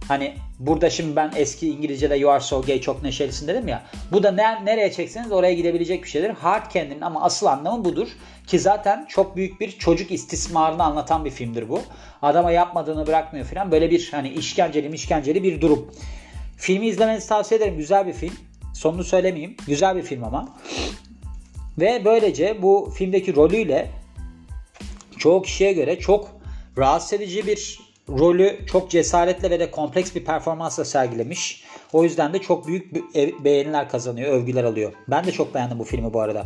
Hani 0.08 0.34
burada 0.60 0.90
şimdi 0.90 1.16
ben 1.16 1.32
eski 1.36 1.70
İngilizce'de 1.70 2.16
you 2.16 2.32
are 2.32 2.40
so 2.40 2.62
gay 2.62 2.82
çok 2.82 3.04
neşelisin 3.04 3.48
dedim 3.48 3.68
ya. 3.68 3.84
Bu 4.12 4.24
da 4.24 4.32
ne, 4.32 4.66
nereye 4.66 4.92
çekseniz 4.92 5.32
oraya 5.32 5.54
gidebilecek 5.54 6.04
bir 6.04 6.10
şeydir. 6.10 6.30
Hard 6.30 6.72
candy'nin 6.72 7.02
ama 7.02 7.22
asıl 7.22 7.46
anlamı 7.46 7.86
budur. 7.86 8.08
Ki 8.48 8.60
zaten 8.60 9.06
çok 9.10 9.36
büyük 9.36 9.60
bir 9.60 9.72
çocuk 9.72 10.12
istismarını 10.12 10.84
anlatan 10.84 11.26
bir 11.26 11.32
filmdir 11.32 11.70
bu. 11.70 11.82
Adama 12.22 12.52
yapmadığını 12.52 13.08
bırakmıyor 13.08 13.46
falan. 13.46 13.72
Böyle 13.72 13.92
bir 13.92 14.10
hani 14.12 14.30
işkenceli 14.30 14.96
işkenceli 14.96 15.44
bir 15.44 15.62
durum. 15.62 15.92
Filmi 16.58 16.88
izlemenizi 16.88 17.30
tavsiye 17.30 17.58
ederim. 17.58 17.78
Güzel 17.78 18.08
bir 18.08 18.14
film. 18.14 18.34
Sonunu 18.74 19.04
söylemeyeyim. 19.04 19.56
Güzel 19.68 19.96
bir 19.96 20.02
film 20.02 20.24
ama. 20.24 20.50
Ve 21.78 22.02
böylece 22.06 22.62
bu 22.62 22.94
filmdeki 22.98 23.36
rolüyle 23.36 23.92
çoğu 25.18 25.42
kişiye 25.42 25.74
göre 25.74 26.00
çok 26.00 26.30
rahatsız 26.78 27.14
edici 27.14 27.48
bir 27.48 27.85
rolü 28.10 28.66
çok 28.66 28.92
cesaretle 28.92 29.50
ve 29.50 29.60
de 29.60 29.72
kompleks 29.72 30.16
bir 30.16 30.26
performansla 30.26 30.86
sergilemiş. 30.86 31.64
O 31.94 32.04
yüzden 32.04 32.34
de 32.34 32.40
çok 32.40 32.68
büyük 32.68 33.16
beğeniler 33.44 33.90
kazanıyor, 33.90 34.34
övgüler 34.34 34.64
alıyor. 34.64 34.94
Ben 35.08 35.26
de 35.26 35.32
çok 35.32 35.54
beğendim 35.54 35.80
bu 35.80 35.84
filmi 35.84 36.14
bu 36.14 36.22
arada. 36.22 36.46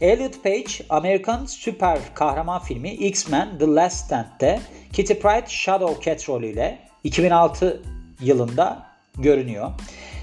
Elliot 0.00 0.42
Page, 0.42 0.84
Amerikan 0.88 1.46
süper 1.46 1.98
kahraman 2.14 2.62
filmi 2.62 2.90
X-Men 2.90 3.58
The 3.58 3.66
Last 3.66 4.04
Stand'te 4.06 4.60
Kitty 4.92 5.12
Pryde 5.12 5.46
Shadow 5.48 6.04
Cat 6.04 6.28
rolüyle 6.28 6.78
2006 7.04 7.82
yılında 8.20 8.86
görünüyor. 9.18 9.70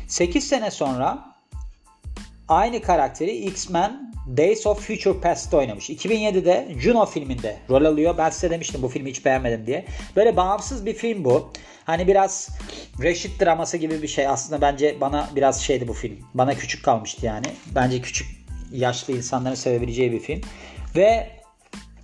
8 0.07 0.47
sene 0.47 0.71
sonra 0.71 1.33
aynı 2.47 2.81
karakteri 2.81 3.31
X-Men 3.31 4.12
Days 4.27 4.67
of 4.67 4.87
Future 4.87 5.19
Past'ta 5.19 5.57
oynamış. 5.57 5.89
2007'de 5.89 6.67
Juno 6.79 7.05
filminde 7.05 7.57
rol 7.69 7.85
alıyor. 7.85 8.17
Ben 8.17 8.29
size 8.29 8.49
demiştim 8.49 8.81
bu 8.81 8.87
filmi 8.87 9.09
hiç 9.09 9.25
beğenmedim 9.25 9.67
diye. 9.67 9.85
Böyle 10.15 10.37
bağımsız 10.37 10.85
bir 10.85 10.93
film 10.93 11.25
bu. 11.25 11.51
Hani 11.85 12.07
biraz 12.07 12.49
Reşit 13.01 13.41
draması 13.41 13.77
gibi 13.77 14.01
bir 14.01 14.07
şey. 14.07 14.27
Aslında 14.27 14.61
bence 14.61 14.97
bana 15.01 15.29
biraz 15.35 15.61
şeydi 15.61 15.87
bu 15.87 15.93
film. 15.93 16.19
Bana 16.33 16.55
küçük 16.55 16.85
kalmıştı 16.85 17.25
yani. 17.25 17.45
Bence 17.75 18.01
küçük 18.01 18.27
yaşlı 18.71 19.13
insanların 19.13 19.55
sevebileceği 19.55 20.11
bir 20.11 20.19
film. 20.19 20.41
Ve 20.95 21.29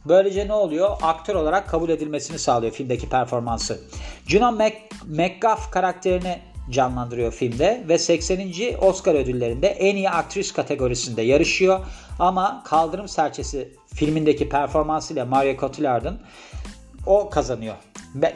Böylece 0.05 0.47
ne 0.47 0.53
oluyor? 0.53 0.97
Aktör 1.01 1.35
olarak 1.35 1.69
kabul 1.69 1.89
edilmesini 1.89 2.39
sağlıyor 2.39 2.73
filmdeki 2.73 3.09
performansı. 3.09 3.79
Juno 4.27 4.51
McGuff 5.07 5.71
karakterini 5.71 6.39
canlandırıyor 6.69 7.31
filmde 7.31 7.83
ve 7.89 7.97
80. 7.97 8.39
Oscar 8.81 9.15
ödüllerinde 9.15 9.67
en 9.67 9.95
iyi 9.95 10.09
aktris 10.09 10.51
kategorisinde 10.51 11.21
yarışıyor. 11.21 11.79
Ama 12.19 12.63
Kaldırım 12.65 13.07
Serçesi 13.07 13.73
filmindeki 13.93 14.49
performansıyla 14.49 15.25
Maria 15.25 15.57
Cotillard'ın 15.57 16.19
o 17.05 17.29
kazanıyor. 17.29 17.75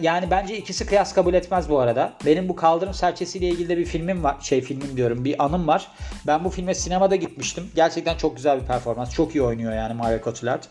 Yani 0.02 0.32
bence 0.32 0.58
ikisi 0.58 0.86
kıyas 0.86 1.14
kabul 1.14 1.34
etmez 1.34 1.70
bu 1.70 1.80
arada. 1.80 2.14
Benim 2.26 2.50
bu 2.50 2.56
Kaldırım 2.56 2.94
Serçesi 2.94 3.38
ile 3.38 3.48
ilgili 3.48 3.70
de 3.70 3.78
bir 3.78 3.86
filmim 3.86 4.24
var. 4.24 4.38
Şey 4.42 4.62
filmim 4.62 4.98
diyorum 4.98 5.26
bir 5.26 5.44
anım 5.44 5.68
var. 5.68 5.88
Ben 6.28 6.44
bu 6.44 6.50
filme 6.50 6.76
sinemada 6.76 7.16
gitmiştim. 7.16 7.72
Gerçekten 7.76 8.18
çok 8.18 8.36
güzel 8.36 8.62
bir 8.62 8.66
performans. 8.66 9.14
Çok 9.14 9.36
iyi 9.36 9.42
oynuyor 9.42 9.74
yani 9.74 9.94
Maria 9.94 10.24
Cotillard. 10.24 10.64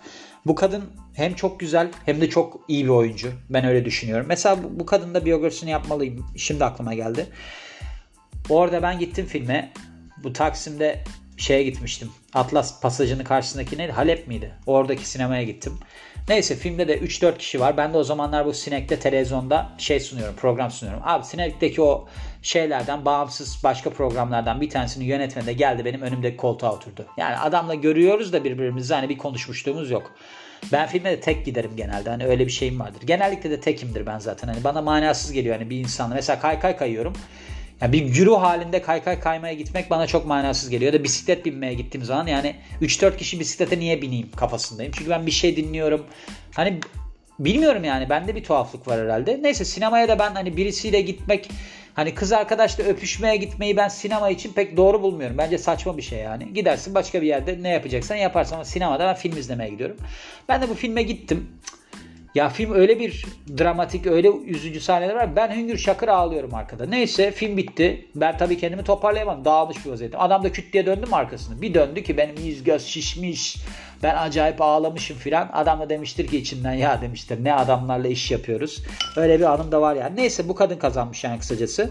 Bu 0.47 0.55
kadın 0.55 0.85
hem 1.15 1.35
çok 1.35 1.61
güzel 1.61 1.91
hem 2.05 2.21
de 2.21 2.31
çok 2.31 2.61
iyi 2.69 2.85
bir 2.85 2.91
oyuncu. 2.91 3.33
Ben 3.51 3.65
öyle 3.65 3.85
düşünüyorum. 3.85 4.27
Mesela 4.29 4.59
bu 4.71 4.87
kadın 4.87 5.15
da 5.15 5.25
biyografisini 5.25 5.71
yapmalıyım. 5.71 6.27
Şimdi 6.37 6.65
aklıma 6.65 6.95
geldi. 6.95 7.27
Orada 8.51 8.83
ben 8.83 8.99
gittim 8.99 9.27
filme. 9.27 9.73
Bu 10.25 10.33
Taksim'de 10.33 11.05
şeye 11.37 11.63
gitmiştim. 11.63 12.11
Atlas 12.35 12.81
pasajının 12.81 13.25
karşısındaki 13.25 13.79
neydi? 13.79 13.93
Halep 13.93 14.29
miydi? 14.29 14.55
Oradaki 14.67 15.09
sinemaya 15.09 15.43
gittim. 15.43 15.73
Neyse 16.29 16.57
filmde 16.57 16.89
de 16.89 16.99
3-4 16.99 17.39
kişi 17.39 17.61
var. 17.61 17.77
Ben 17.77 17.93
de 17.93 17.99
o 17.99 18.05
zamanlar 18.05 18.47
bu 18.47 18.53
Sinek'te 18.53 18.99
televizyonda 18.99 19.69
şey 19.79 20.01
sunuyorum, 20.01 20.35
program 20.37 20.71
sunuyorum. 20.71 21.03
Abi 21.07 21.25
Sinek'teki 21.25 21.83
o 21.83 22.09
şeylerden 22.43 23.05
bağımsız 23.05 23.61
başka 23.65 23.91
programlardan 23.91 24.61
bir 24.61 24.71
tanesini 24.71 25.05
yönetmede 25.05 25.53
geldi 25.53 25.85
benim 25.85 26.03
önümdeki 26.03 26.37
koltuğa 26.37 26.73
oturdu. 26.73 27.07
Yani 27.17 27.37
adamla 27.37 27.75
görüyoruz 27.75 28.33
da 28.33 28.45
birbirimizi 28.45 28.95
hani 28.95 29.09
bir 29.09 29.19
konuşmuşluğumuz 29.19 29.91
yok. 29.91 30.15
Ben 30.73 30.87
filme 30.87 31.11
de 31.11 31.21
tek 31.21 31.47
giderim 31.47 31.77
genelde. 31.77 32.11
Hani 32.11 32.27
öyle 32.27 32.47
bir 32.47 32.53
şeyim 32.53 32.81
vardır. 32.81 33.01
Genellikle 33.07 33.51
de 33.51 33.61
tekimdir 33.61 34.07
ben 34.07 34.19
zaten. 34.19 34.49
Hani 34.49 34.65
bana 34.65 34.83
manasız 34.83 35.33
geliyor 35.33 35.57
hani 35.59 35.71
bir 35.71 35.79
insanla. 35.79 36.15
Mesela 36.15 36.41
kay 36.41 36.61
kay 36.61 36.77
kayıyorum. 36.77 37.13
Yani 37.83 37.93
bir 37.93 38.03
güruh 38.03 38.41
halinde 38.41 38.83
kaykay 38.83 39.21
kaymaya 39.21 39.55
gitmek 39.55 39.91
bana 39.91 40.07
çok 40.07 40.27
manasız 40.27 40.71
geliyor. 40.71 40.93
Ya 40.93 41.01
da 41.01 41.05
bisiklet 41.05 41.45
binmeye 41.45 41.75
gittiğim 41.75 42.05
zaman 42.05 42.27
yani 42.27 42.57
3-4 42.83 43.17
kişi 43.17 43.41
bisiklete 43.41 43.79
niye 43.79 44.03
bineyim 44.03 44.31
kafasındayım. 44.37 44.93
Çünkü 44.97 45.11
ben 45.11 45.27
bir 45.27 45.31
şey 45.31 45.57
dinliyorum. 45.57 46.07
Hani 46.55 46.81
bilmiyorum 47.39 47.85
yani 47.85 48.11
bende 48.11 48.37
bir 48.37 48.45
tuhaflık 48.45 48.89
var 48.89 49.01
herhalde. 49.01 49.39
Neyse 49.43 49.65
sinemaya 49.65 50.09
da 50.09 50.19
ben 50.19 50.35
hani 50.35 50.57
birisiyle 50.57 51.01
gitmek 51.01 51.51
hani 51.95 52.15
kız 52.15 52.33
arkadaşla 52.33 52.85
öpüşmeye 52.85 53.37
gitmeyi 53.37 53.77
ben 53.77 53.89
sinema 53.89 54.31
için 54.31 54.53
pek 54.53 54.77
doğru 54.77 55.03
bulmuyorum. 55.03 55.39
Bence 55.39 55.59
saçma 55.59 55.97
bir 55.97 56.03
şey 56.03 56.19
yani. 56.19 56.55
Gidersin 56.55 56.95
başka 56.95 57.23
bir 57.23 57.27
yerde 57.27 57.63
ne 57.63 57.69
yapacaksan 57.69 58.17
yaparsın 58.17 58.55
ama 58.55 58.65
sinemada 58.65 59.07
ben 59.07 59.15
film 59.15 59.37
izlemeye 59.37 59.71
gidiyorum. 59.71 59.97
Ben 60.49 60.63
de 60.63 60.69
bu 60.69 60.75
filme 60.75 61.03
gittim. 61.03 61.49
Ya 62.35 62.49
film 62.49 62.73
öyle 62.73 63.01
bir 63.01 63.27
dramatik, 63.59 64.07
öyle 64.07 64.29
üzücü 64.29 64.81
sahneler 64.81 65.15
var. 65.15 65.37
Ben 65.37 65.57
hüngür 65.57 65.79
şakır 65.79 66.09
ağlıyorum 66.09 66.55
arkada. 66.55 66.87
Neyse 66.87 67.31
film 67.31 67.57
bitti. 67.57 68.09
Ben 68.15 68.39
tabii 68.39 68.59
kendimi 68.59 68.85
toparlayamam. 68.85 69.45
Dağılmış 69.45 69.85
bir 69.87 69.91
vaziyette. 69.91 70.19
Adam 70.19 70.45
da 70.45 70.53
küt 70.53 70.73
diye 70.73 70.87
döndüm 70.87 71.15
arkasını. 71.15 71.63
Bir 71.63 71.75
döndü 71.75 72.03
ki 72.03 72.17
benim 72.17 72.37
yüz 72.45 72.65
göz 72.65 72.85
şişmiş. 72.85 73.57
Ben 74.03 74.17
acayip 74.17 74.61
ağlamışım 74.61 75.17
filan. 75.17 75.51
Adam 75.53 75.81
da 75.81 75.91
demiştir 75.91 76.27
ki 76.27 76.39
içinden 76.39 76.73
ya 76.73 77.01
demiştir 77.01 77.45
ne 77.45 77.55
adamlarla 77.55 78.09
iş 78.09 78.31
yapıyoruz. 78.31 78.83
Öyle 79.17 79.39
bir 79.39 79.45
anım 79.45 79.73
da 79.73 79.81
var 79.81 79.97
yani. 79.97 80.17
Neyse 80.17 80.49
bu 80.49 80.55
kadın 80.55 80.77
kazanmış 80.77 81.25
yani 81.25 81.39
kısacası. 81.39 81.91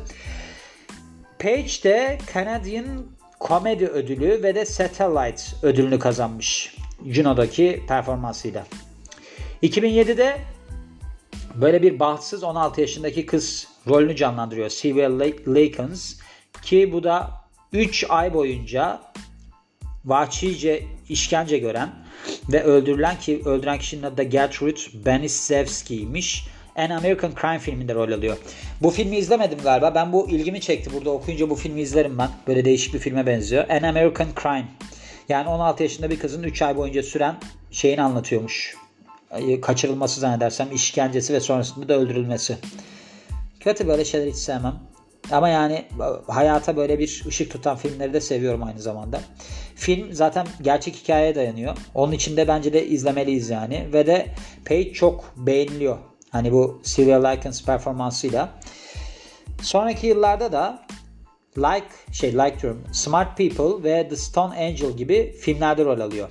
Page 1.40 1.84
de 1.84 2.18
Canadian 2.34 2.86
Comedy 3.42 3.86
ödülü 3.86 4.44
ve 4.44 4.56
de 4.56 4.66
Satellite 4.66 5.44
ödülünü 5.64 6.00
kazanmış. 6.00 6.76
Juno'daki 7.06 7.84
performansıyla. 7.88 8.64
2007'de 9.64 10.38
böyle 11.56 11.82
bir 11.82 12.00
bahtsız 12.00 12.44
16 12.44 12.82
yaşındaki 12.82 13.26
kız 13.26 13.68
rolünü 13.88 14.16
canlandırıyor. 14.16 14.70
Sylvia 14.70 15.10
Lakens 15.48 16.14
ki 16.62 16.94
bu 16.94 17.04
da 17.04 17.32
3 17.74 18.06
ay 18.10 18.34
boyunca 18.34 19.02
vahşice 20.06 20.84
işkence 21.10 21.58
gören 21.58 21.90
ve 22.50 22.64
öldürülen 22.64 23.20
ki 23.20 23.42
öldüren 23.46 23.80
kişinin 23.80 24.04
adı 24.04 24.18
da 24.18 24.24
Gertrude 24.24 25.06
Benisevski'ymiş. 25.06 26.48
An 26.76 26.90
American 26.90 27.32
Crime 27.42 27.60
filminde 27.60 27.94
rol 27.94 28.12
alıyor. 28.12 28.38
Bu 28.82 28.90
filmi 28.90 29.18
izlemedim 29.18 29.60
galiba. 29.64 29.96
Ben 29.96 30.14
bu 30.14 30.30
ilgimi 30.30 30.62
çekti. 30.62 30.94
Burada 30.94 31.10
okuyunca 31.10 31.50
bu 31.50 31.56
filmi 31.56 31.82
izlerim 31.82 32.18
ben. 32.18 32.30
Böyle 32.48 32.66
değişik 32.66 32.94
bir 32.94 33.00
filme 33.00 33.26
benziyor. 33.26 33.70
An 33.70 33.84
American 33.84 34.28
Crime. 34.42 34.68
Yani 35.30 35.50
16 35.50 35.84
yaşında 35.84 36.10
bir 36.10 36.20
kızın 36.20 36.44
3 36.44 36.62
ay 36.62 36.78
boyunca 36.78 37.04
süren 37.04 37.36
şeyini 37.72 38.02
anlatıyormuş 38.02 38.81
kaçırılması 39.62 40.20
zannedersem 40.20 40.68
işkencesi 40.74 41.34
ve 41.34 41.40
sonrasında 41.40 41.90
da 41.90 41.94
öldürülmesi. 41.94 42.58
Kötü 43.60 43.88
böyle 43.88 44.06
şeyler 44.06 44.28
hiç 44.28 44.36
sevmem. 44.36 44.80
Ama 45.32 45.50
yani 45.50 45.86
hayata 46.28 46.78
böyle 46.78 47.00
bir 47.00 47.24
ışık 47.28 47.52
tutan 47.52 47.78
filmleri 47.78 48.14
de 48.14 48.22
seviyorum 48.22 48.64
aynı 48.64 48.80
zamanda. 48.80 49.22
Film 49.76 50.14
zaten 50.14 50.48
gerçek 50.62 50.96
hikayeye 50.96 51.36
dayanıyor. 51.36 51.78
Onun 51.96 52.12
için 52.12 52.38
de 52.38 52.48
bence 52.48 52.74
de 52.74 52.88
izlemeliyiz 52.88 53.50
yani. 53.50 53.90
Ve 53.94 54.08
de 54.08 54.28
Page 54.66 54.94
çok 54.94 55.34
beğeniliyor. 55.38 55.98
Hani 56.30 56.52
bu 56.52 56.82
Sylvia 56.84 57.28
Likens 57.28 57.66
performansıyla. 57.66 58.50
Sonraki 59.62 60.08
yıllarda 60.08 60.52
da 60.52 60.82
Like 61.58 61.86
şey 62.12 62.34
like 62.34 62.74
Smart 62.92 63.38
People 63.38 63.84
ve 63.84 64.08
The 64.10 64.16
Stone 64.16 64.56
Angel 64.56 64.92
gibi 64.92 65.36
filmlerde 65.40 65.86
rol 65.86 66.00
alıyor. 66.00 66.30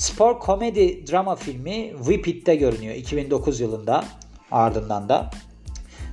Spor 0.00 0.38
komedi 0.38 1.06
drama 1.06 1.36
filmi 1.36 1.92
Whippet'te 1.96 2.56
görünüyor 2.56 2.94
2009 2.94 3.60
yılında 3.60 4.04
ardından 4.50 5.08
da. 5.08 5.30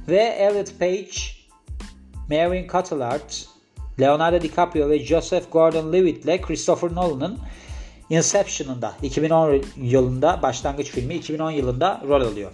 Ve 0.08 0.18
Elliot 0.18 0.80
Page, 0.80 1.12
Marion 2.30 2.68
Cotillard, 2.68 3.32
Leonardo 4.00 4.42
DiCaprio 4.42 4.90
ve 4.90 5.00
Joseph 5.00 5.52
Gordon-Levitt 5.52 6.24
ile 6.24 6.42
Christopher 6.42 6.96
Nolan'ın 6.96 7.40
Inception'ında 8.10 8.94
2010 9.04 9.62
yılında 9.78 10.42
başlangıç 10.42 10.88
filmi 10.88 11.16
2010 11.16 11.52
yılında 11.52 12.02
rol 12.08 12.22
alıyor. 12.22 12.52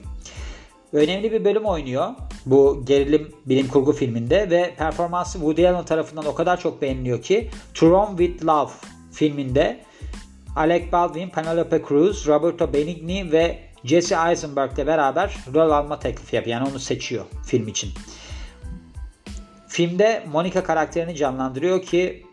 Önemli 0.93 1.31
bir 1.31 1.45
bölüm 1.45 1.65
oynuyor 1.65 2.09
bu 2.45 2.81
gerilim 2.85 3.31
bilim 3.45 3.67
kurgu 3.67 3.93
filminde 3.93 4.49
ve 4.49 4.73
performansı 4.77 5.33
Woody 5.33 5.67
Allen 5.67 5.85
tarafından 5.85 6.25
o 6.25 6.35
kadar 6.35 6.59
çok 6.59 6.81
beğeniliyor 6.81 7.21
ki 7.21 7.49
To 7.73 7.89
Rome 7.89 8.17
With 8.17 8.45
Love 8.45 8.71
filminde 9.11 9.79
Alec 10.55 10.91
Baldwin, 10.91 11.29
Penelope 11.29 11.81
Cruz, 11.87 12.27
Roberto 12.27 12.73
Benigni 12.73 13.31
ve 13.31 13.59
Jesse 13.83 14.15
Eisenberg 14.29 14.73
ile 14.73 14.87
beraber 14.87 15.37
rol 15.53 15.71
alma 15.71 15.99
teklifi 15.99 16.35
yapıyor. 16.35 16.57
Yani 16.59 16.69
onu 16.69 16.79
seçiyor 16.79 17.25
film 17.45 17.67
için. 17.67 17.89
Filmde 19.67 20.23
Monica 20.31 20.63
karakterini 20.63 21.15
canlandırıyor 21.15 21.81
ki 21.81 22.25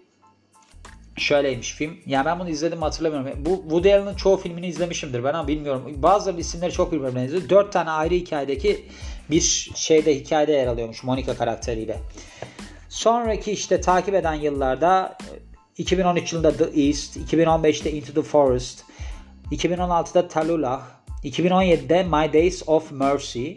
şöyleymiş 1.16 1.74
film. 1.74 1.96
Yani 2.06 2.24
ben 2.24 2.38
bunu 2.38 2.48
izledim 2.48 2.82
hatırlamıyorum. 2.82 3.44
Bu 3.44 3.56
Woody 3.62 3.94
Allen'ın 3.94 4.14
çoğu 4.14 4.36
filmini 4.36 4.66
izlemişimdir 4.66 5.24
ben 5.24 5.34
ama 5.34 5.48
bilmiyorum. 5.48 5.92
Bazı 5.96 6.32
isimleri 6.32 6.72
çok 6.72 6.92
birbirine 6.92 7.14
benziyor. 7.14 7.48
Dört 7.48 7.72
tane 7.72 7.90
ayrı 7.90 8.14
hikayedeki 8.14 8.86
bir 9.30 9.70
şeyde 9.74 10.14
hikayede 10.14 10.52
yer 10.52 10.66
alıyormuş 10.66 11.04
Monica 11.04 11.36
karakteriyle. 11.36 11.98
Sonraki 12.88 13.52
işte 13.52 13.80
takip 13.80 14.14
eden 14.14 14.34
yıllarda 14.34 15.18
2013 15.80 16.32
yılında 16.32 16.56
The 16.56 16.80
East, 16.80 17.16
2015'te 17.16 17.92
Into 17.92 18.12
the 18.12 18.22
Forest, 18.22 18.82
2016'da 19.52 20.28
Tallulah, 20.28 20.82
2017'de 21.24 22.02
My 22.02 22.32
Days 22.32 22.62
of 22.66 22.92
Mercy 22.92 23.52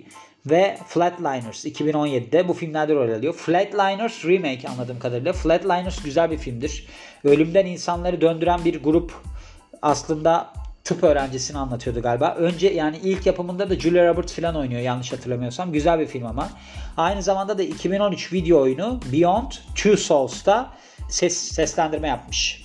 ve 0.45 0.77
Flatliners 0.87 1.65
2017'de 1.65 2.47
bu 2.47 2.53
filmlerde 2.53 2.93
rol 2.93 3.13
alıyor. 3.13 3.33
Flatliners 3.33 4.25
remake 4.25 4.67
anladığım 4.69 4.99
kadarıyla. 4.99 5.33
Flatliners 5.33 6.03
güzel 6.03 6.31
bir 6.31 6.37
filmdir. 6.37 6.87
Ölümden 7.23 7.65
insanları 7.65 8.21
döndüren 8.21 8.65
bir 8.65 8.83
grup 8.83 9.13
aslında 9.81 10.53
tıp 10.83 11.03
öğrencisini 11.03 11.57
anlatıyordu 11.57 12.01
galiba. 12.01 12.35
Önce 12.37 12.67
yani 12.67 12.97
ilk 13.03 13.25
yapımında 13.25 13.69
da 13.69 13.75
Julia 13.75 14.07
Roberts 14.07 14.33
falan 14.33 14.55
oynuyor 14.55 14.81
yanlış 14.81 15.11
hatırlamıyorsam. 15.11 15.71
Güzel 15.71 15.99
bir 15.99 16.07
film 16.07 16.25
ama. 16.25 16.49
Aynı 16.97 17.23
zamanda 17.23 17.57
da 17.57 17.63
2013 17.63 18.33
video 18.33 18.61
oyunu 18.61 18.99
Beyond 19.13 19.51
Two 19.75 19.97
Souls'ta 19.97 20.73
ses, 21.13 21.37
seslendirme 21.37 22.07
yapmış. 22.07 22.63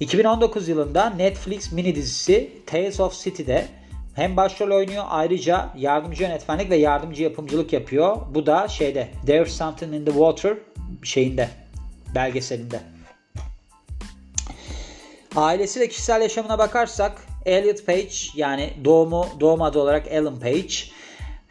2019 0.00 0.68
yılında 0.68 1.10
Netflix 1.10 1.72
mini 1.72 1.94
dizisi 1.94 2.50
Tales 2.66 3.00
of 3.00 3.22
City'de 3.24 3.66
hem 4.14 4.36
başrol 4.36 4.76
oynuyor 4.76 5.04
ayrıca 5.08 5.70
yardımcı 5.76 6.22
yönetmenlik 6.22 6.70
ve 6.70 6.76
yardımcı 6.76 7.22
yapımcılık 7.22 7.72
yapıyor. 7.72 8.16
Bu 8.34 8.46
da 8.46 8.68
şeyde 8.68 9.08
There's 9.26 9.52
Something 9.52 9.94
in 9.94 10.04
the 10.04 10.10
Water 10.10 10.56
şeyinde 11.02 11.48
belgeselinde. 12.14 12.80
Ailesi 15.36 15.80
ve 15.80 15.88
kişisel 15.88 16.22
yaşamına 16.22 16.58
bakarsak 16.58 17.22
Elliot 17.46 17.86
Page 17.86 18.14
yani 18.34 18.72
doğumu 18.84 19.26
doğum 19.40 19.62
adı 19.62 19.78
olarak 19.78 20.06
Ellen 20.06 20.40
Page 20.40 20.74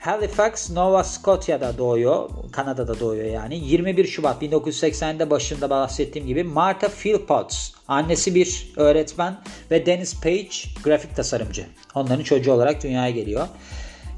Halifax, 0.06 0.72
Nova 0.72 1.04
Scotia'da 1.04 1.78
doğuyor. 1.78 2.30
Kanada'da 2.52 3.00
doğuyor 3.00 3.26
yani. 3.26 3.56
21 3.56 4.08
Şubat 4.08 4.44
1980'de 4.44 5.30
başında 5.30 5.70
bahsettiğim 5.70 6.28
gibi 6.28 6.44
Martha 6.44 6.88
Philpotts. 6.88 7.72
Annesi 7.88 8.36
bir 8.36 8.74
öğretmen 8.76 9.38
ve 9.72 9.86
Dennis 9.86 10.22
Page 10.22 10.50
grafik 10.84 11.16
tasarımcı. 11.16 11.66
Onların 11.96 12.24
çocuğu 12.24 12.52
olarak 12.52 12.84
dünyaya 12.84 13.12
geliyor. 13.12 13.48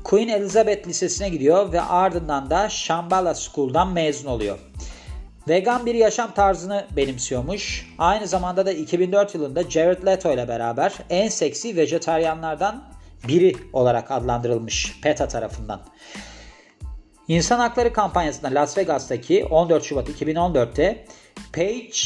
Queen 0.04 0.28
Elizabeth 0.28 0.88
Lisesi'ne 0.88 1.30
gidiyor 1.30 1.72
ve 1.72 1.82
ardından 1.82 2.50
da 2.50 2.70
Shambhala 2.70 3.36
School'dan 3.36 3.94
mezun 3.94 4.30
oluyor. 4.30 4.58
Vegan 5.48 5.86
bir 5.86 5.96
yaşam 5.96 6.34
tarzını 6.34 6.86
benimsiyormuş. 6.96 7.94
Aynı 7.98 8.28
zamanda 8.28 8.66
da 8.66 8.72
2004 8.72 9.36
yılında 9.36 9.64
Jared 9.64 10.06
Leto 10.06 10.34
ile 10.34 10.48
beraber 10.48 10.94
en 11.10 11.28
seksi 11.28 11.76
vejetaryenlerden 11.76 12.82
biri 13.28 13.56
olarak 13.74 14.12
adlandırılmış 14.12 15.00
PETA 15.02 15.28
tarafından. 15.28 15.82
İnsan 17.28 17.60
Hakları 17.60 17.94
kampanyasında 17.94 18.48
Las 18.48 18.78
Vegas'taki 18.78 19.46
14 19.46 19.84
Şubat 19.84 20.10
2014'te 20.10 21.06
Page 21.54 21.98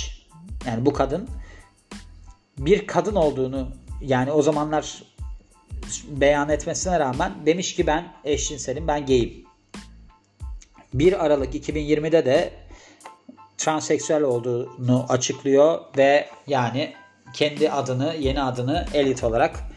yani 0.66 0.86
bu 0.86 0.94
kadın 0.94 1.30
bir 2.58 2.88
kadın 2.88 3.16
olduğunu 3.16 3.72
yani 4.02 4.32
o 4.32 4.42
zamanlar 4.42 5.04
beyan 6.08 6.50
etmesine 6.50 7.00
rağmen 7.00 7.34
demiş 7.46 7.76
ki 7.76 7.88
ben 7.88 8.14
eşcinselim 8.26 8.88
ben 8.88 9.06
gayim. 9.06 9.46
1 10.94 11.26
Aralık 11.26 11.56
2020'de 11.56 12.26
de 12.26 12.54
transseksüel 13.58 14.22
olduğunu 14.22 15.06
açıklıyor 15.10 15.80
ve 15.98 16.30
yani 16.48 16.94
kendi 17.34 17.72
adını 17.72 18.16
yeni 18.20 18.42
adını 18.42 18.86
Elite 18.94 19.26
olarak 19.26 19.71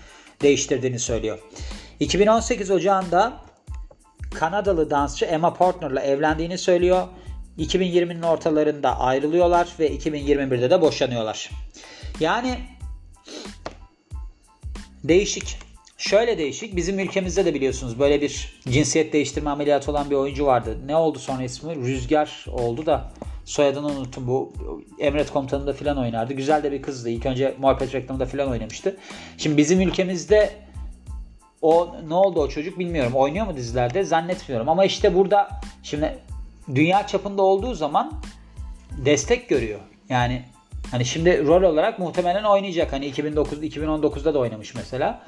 değiştirdiğini 0.45 0.99
söylüyor. 0.99 1.39
2018 2.01 2.71
Ocağı'nda 2.71 3.33
Kanadalı 4.35 4.91
dansçı 4.91 5.25
Emma 5.25 5.55
Portner'la 5.55 6.01
evlendiğini 6.01 6.59
söylüyor. 6.59 7.07
2020'nin 7.59 8.23
ortalarında 8.23 9.01
ayrılıyorlar 9.01 9.69
ve 9.79 9.97
2021'de 9.97 10.71
de 10.71 10.81
boşanıyorlar. 10.81 11.51
Yani 12.21 12.59
değişik. 15.05 15.59
Şöyle 15.99 16.39
değişik. 16.39 16.77
Bizim 16.77 16.99
ülkemizde 16.99 17.45
de 17.45 17.55
biliyorsunuz 17.55 17.99
böyle 17.99 18.21
bir 18.21 18.61
cinsiyet 18.69 19.13
değiştirme 19.13 19.51
ameliyatı 19.51 19.91
olan 19.91 20.11
bir 20.11 20.15
oyuncu 20.15 20.47
vardı. 20.47 20.79
Ne 20.87 20.97
oldu 20.97 21.19
sonra 21.19 21.43
ismi? 21.43 21.77
Rüzgar 21.77 22.47
oldu 22.53 22.87
da 22.87 23.13
soyadını 23.45 23.87
unuttum. 23.87 24.27
Bu 24.27 24.53
Emret 24.99 25.33
Komutanı'nda 25.33 25.73
filan 25.73 25.99
oynardı. 25.99 26.33
Güzel 26.33 26.63
de 26.63 26.73
bir 26.73 26.83
kızdı. 26.83 27.11
İlk 27.11 27.27
önce 27.27 27.55
Muhabbet 27.59 27.95
reklamında 27.95 28.27
filan 28.27 28.51
oynamıştı. 28.51 28.97
Şimdi 29.39 29.57
bizim 29.57 29.81
ülkemizde 29.81 30.51
o 31.63 31.97
ne 32.09 32.15
oldu 32.15 32.41
o 32.41 32.49
çocuk 32.49 32.79
bilmiyorum. 32.79 33.13
Oynuyor 33.15 33.47
mu 33.47 33.57
dizilerde? 33.57 34.05
Zannetmiyorum. 34.05 34.69
Ama 34.69 34.85
işte 34.85 35.15
burada 35.15 35.49
şimdi 35.83 36.19
dünya 36.75 37.07
çapında 37.07 37.43
olduğu 37.43 37.75
zaman 37.75 38.13
destek 39.05 39.49
görüyor. 39.49 39.81
Yani 40.09 40.43
hani 40.91 41.05
şimdi 41.05 41.47
rol 41.47 41.63
olarak 41.63 41.99
muhtemelen 41.99 42.45
oynayacak. 42.45 42.93
Hani 42.93 43.07
2009 43.07 43.63
2019'da 43.63 44.35
da 44.35 44.39
oynamış 44.39 44.75
mesela. 44.75 45.23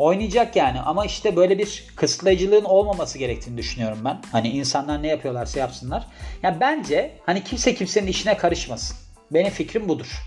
Oynayacak 0.00 0.56
yani 0.56 0.80
ama 0.80 1.04
işte 1.04 1.36
böyle 1.36 1.58
bir 1.58 1.84
kısıtlayıcılığın 1.96 2.64
olmaması 2.64 3.18
gerektiğini 3.18 3.56
düşünüyorum 3.56 3.98
ben. 4.04 4.18
Hani 4.32 4.48
insanlar 4.48 5.02
ne 5.02 5.08
yapıyorlarsa 5.08 5.58
yapsınlar. 5.60 6.06
Ya 6.42 6.60
bence 6.60 7.10
hani 7.26 7.44
kimse 7.44 7.74
kimsenin 7.74 8.06
işine 8.06 8.36
karışmasın. 8.36 8.96
Benim 9.30 9.50
fikrim 9.50 9.88
budur. 9.88 10.22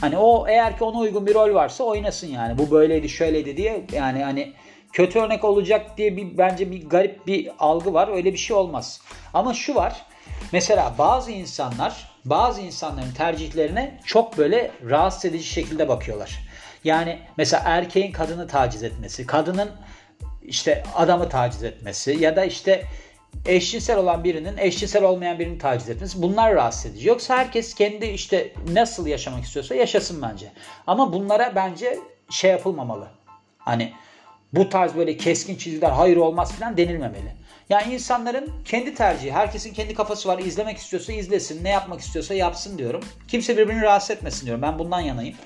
Hani 0.00 0.18
o 0.18 0.48
eğer 0.48 0.78
ki 0.78 0.84
ona 0.84 0.98
uygun 0.98 1.26
bir 1.26 1.34
rol 1.34 1.54
varsa 1.54 1.84
oynasın 1.84 2.26
yani. 2.26 2.58
Bu 2.58 2.70
böyleydi 2.70 3.08
şöyleydi 3.08 3.56
diye 3.56 3.86
yani 3.92 4.24
hani 4.24 4.52
kötü 4.92 5.18
örnek 5.18 5.44
olacak 5.44 5.98
diye 5.98 6.16
bir 6.16 6.38
bence 6.38 6.70
bir 6.70 6.88
garip 6.88 7.26
bir 7.26 7.50
algı 7.58 7.94
var. 7.94 8.08
Öyle 8.08 8.32
bir 8.32 8.38
şey 8.38 8.56
olmaz. 8.56 9.00
Ama 9.34 9.54
şu 9.54 9.74
var. 9.74 10.06
Mesela 10.52 10.94
bazı 10.98 11.30
insanlar 11.30 12.10
bazı 12.24 12.60
insanların 12.60 13.12
tercihlerine 13.12 14.00
çok 14.06 14.38
böyle 14.38 14.70
rahatsız 14.90 15.24
edici 15.24 15.44
şekilde 15.44 15.88
bakıyorlar. 15.88 16.51
Yani 16.84 17.18
mesela 17.36 17.62
erkeğin 17.66 18.12
kadını 18.12 18.48
taciz 18.48 18.82
etmesi, 18.82 19.26
kadının 19.26 19.70
işte 20.42 20.82
adamı 20.94 21.28
taciz 21.28 21.62
etmesi 21.62 22.16
ya 22.20 22.36
da 22.36 22.44
işte 22.44 22.84
eşcinsel 23.46 23.98
olan 23.98 24.24
birinin 24.24 24.56
eşcinsel 24.56 25.02
olmayan 25.04 25.38
birini 25.38 25.58
taciz 25.58 25.88
etmesi 25.88 26.22
bunlar 26.22 26.54
rahatsız 26.54 26.86
edici. 26.86 27.08
Yoksa 27.08 27.36
herkes 27.36 27.74
kendi 27.74 28.06
işte 28.06 28.52
nasıl 28.72 29.06
yaşamak 29.06 29.44
istiyorsa 29.44 29.74
yaşasın 29.74 30.22
bence. 30.22 30.52
Ama 30.86 31.12
bunlara 31.12 31.52
bence 31.54 31.98
şey 32.30 32.50
yapılmamalı. 32.50 33.08
Hani 33.58 33.92
bu 34.52 34.68
tarz 34.68 34.96
böyle 34.96 35.16
keskin 35.16 35.56
çizgiler 35.56 35.90
hayır 35.90 36.16
olmaz 36.16 36.52
falan 36.52 36.76
denilmemeli. 36.76 37.41
Yani 37.70 37.94
insanların 37.94 38.50
kendi 38.64 38.94
tercihi, 38.94 39.32
herkesin 39.32 39.72
kendi 39.72 39.94
kafası 39.94 40.28
var. 40.28 40.38
İzlemek 40.38 40.78
istiyorsa 40.78 41.12
izlesin, 41.12 41.64
ne 41.64 41.68
yapmak 41.68 42.00
istiyorsa 42.00 42.34
yapsın 42.34 42.78
diyorum. 42.78 43.00
Kimse 43.28 43.56
birbirini 43.56 43.82
rahatsız 43.82 44.10
etmesin 44.10 44.46
diyorum. 44.46 44.62
Ben 44.62 44.78
bundan 44.78 45.00
yanayım. 45.00 45.36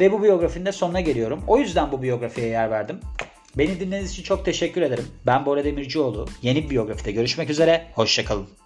Ve 0.00 0.12
bu 0.12 0.22
biyografinin 0.22 0.66
de 0.66 0.72
sonuna 0.72 1.00
geliyorum. 1.00 1.44
O 1.46 1.58
yüzden 1.58 1.92
bu 1.92 2.02
biyografiye 2.02 2.46
yer 2.46 2.70
verdim. 2.70 3.00
Beni 3.58 3.80
dinlediğiniz 3.80 4.10
için 4.10 4.22
çok 4.22 4.44
teşekkür 4.44 4.82
ederim. 4.82 5.06
Ben 5.26 5.46
Bora 5.46 5.64
Demircioğlu. 5.64 6.28
Yeni 6.42 6.64
bir 6.64 6.70
biyografide 6.70 7.12
görüşmek 7.12 7.50
üzere. 7.50 7.86
Hoşçakalın. 7.94 8.63